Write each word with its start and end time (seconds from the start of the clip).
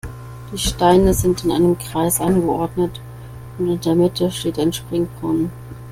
Die 0.51 0.57
Steine 0.57 1.13
sind 1.13 1.43
in 1.43 1.51
einem 1.51 1.77
Kreis 1.77 2.19
angeordnet 2.19 2.99
und 3.59 3.69
in 3.69 3.79
der 3.81 3.93
Mitte 3.93 4.31
steht 4.31 4.57
ein 4.57 4.73
Springbrunnen. 4.73 5.51